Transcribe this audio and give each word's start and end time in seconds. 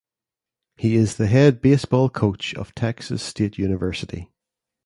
He 0.77 0.95
is 0.95 1.17
the 1.17 1.27
head 1.27 1.61
baseball 1.61 2.09
coach 2.09 2.55
of 2.55 2.73
Texas 2.73 3.21
State 3.21 3.59
University. 3.59 4.31